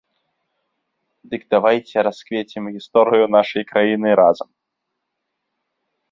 Дык 1.33 1.41
давайце 1.55 1.97
расквецім 2.07 2.63
гісторыю 2.75 3.25
нашай 3.37 3.63
краіны 3.73 4.09
разам! 4.21 4.49